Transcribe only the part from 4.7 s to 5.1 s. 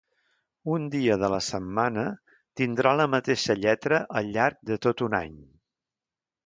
de tot